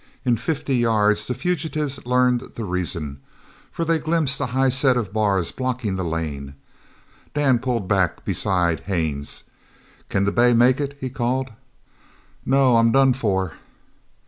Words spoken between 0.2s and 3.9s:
In fifty yards the fugitives learned the reason, for